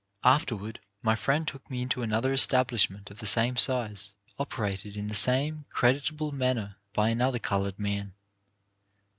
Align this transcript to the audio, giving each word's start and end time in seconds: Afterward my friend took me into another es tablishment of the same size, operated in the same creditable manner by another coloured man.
Afterward 0.23 0.79
my 1.03 1.13
friend 1.13 1.47
took 1.47 1.69
me 1.69 1.83
into 1.83 2.01
another 2.01 2.33
es 2.33 2.47
tablishment 2.47 3.11
of 3.11 3.19
the 3.19 3.27
same 3.27 3.55
size, 3.55 4.13
operated 4.39 4.97
in 4.97 5.05
the 5.09 5.13
same 5.13 5.65
creditable 5.69 6.31
manner 6.31 6.77
by 6.91 7.09
another 7.09 7.37
coloured 7.37 7.77
man. 7.77 8.15